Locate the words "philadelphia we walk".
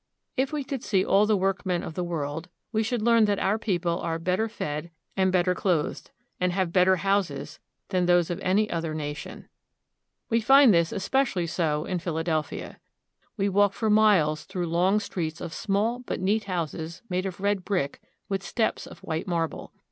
11.99-13.73